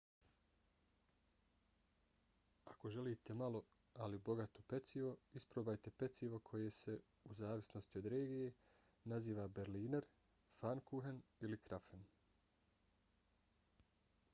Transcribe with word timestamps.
ako 2.71 2.91
želite 2.95 3.35
malo 3.41 3.61
ali 4.05 4.21
bogato 4.29 4.63
pecivo 4.73 5.11
isprobajte 5.41 5.93
pecivo 6.03 6.39
koje 6.49 6.71
se 6.79 6.97
u 7.23 7.37
zavisnosti 7.41 7.97
od 8.03 8.09
regije 8.15 8.51
naziva 9.13 9.47
berliner 9.61 10.09
pfannkuchen 10.55 11.21
ili 11.49 11.61
krapfen 11.69 12.09